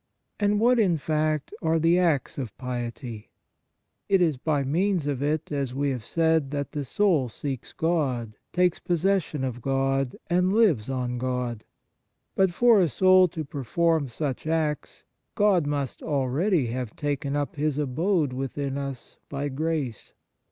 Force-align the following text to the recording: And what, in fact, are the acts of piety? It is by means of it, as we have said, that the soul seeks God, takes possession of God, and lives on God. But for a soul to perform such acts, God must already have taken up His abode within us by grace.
And 0.39 0.59
what, 0.59 0.79
in 0.79 0.97
fact, 0.97 1.53
are 1.61 1.77
the 1.77 1.99
acts 1.99 2.39
of 2.39 2.57
piety? 2.57 3.29
It 4.09 4.19
is 4.19 4.35
by 4.35 4.63
means 4.63 5.05
of 5.05 5.21
it, 5.21 5.51
as 5.51 5.75
we 5.75 5.91
have 5.91 6.03
said, 6.03 6.49
that 6.49 6.71
the 6.71 6.83
soul 6.83 7.29
seeks 7.29 7.71
God, 7.71 8.35
takes 8.51 8.79
possession 8.79 9.43
of 9.43 9.61
God, 9.61 10.15
and 10.25 10.53
lives 10.53 10.89
on 10.89 11.19
God. 11.19 11.63
But 12.33 12.51
for 12.51 12.81
a 12.81 12.89
soul 12.89 13.27
to 13.27 13.45
perform 13.45 14.07
such 14.07 14.47
acts, 14.47 15.03
God 15.35 15.67
must 15.67 16.01
already 16.01 16.65
have 16.73 16.95
taken 16.95 17.35
up 17.35 17.55
His 17.57 17.77
abode 17.77 18.33
within 18.33 18.79
us 18.79 19.17
by 19.29 19.49
grace. 19.49 20.13